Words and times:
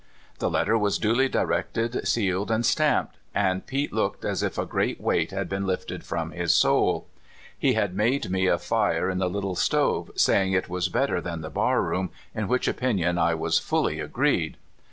The 0.39 0.49
letter 0.49 0.79
was 0.79 0.97
duty 0.97 1.29
directed, 1.29 2.07
sealed, 2.07 2.49
and 2.49 2.65
stamped, 2.65 3.17
and 3.35 3.63
Pete 3.67 3.93
looked 3.93 4.25
as 4.25 4.41
if 4.41 4.57
a 4.57 4.65
great 4.65 4.99
weight 4.99 5.29
had 5.29 5.47
been 5.47 5.67
lifted 5.67 6.03
from 6.03 6.31
his 6.31 6.51
soul. 6.55 7.05
He 7.55 7.73
had 7.73 7.93
made 7.93 8.31
me 8.31 8.47
a 8.47 8.57
fire 8.57 9.11
in 9.11 9.19
the 9.19 9.29
little 9.29 9.53
stove, 9.55 10.09
saying 10.15 10.53
it 10.53 10.67
was 10.69 10.89
better 10.89 11.21
than 11.21 11.41
the 11.41 11.51
barroom, 11.51 12.09
in 12.33 12.47
which 12.47 12.67
opinion 12.67 13.19
I 13.19 13.35
was 13.35 13.59
fully 13.59 13.99
agreed. 13.99 14.57